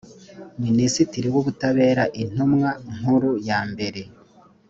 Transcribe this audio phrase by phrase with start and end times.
[0.63, 4.01] minisitiri w ubutabera intumwa nkuru yambere